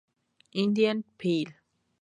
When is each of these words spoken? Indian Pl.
Indian 0.63 1.03
Pl. 1.19 1.53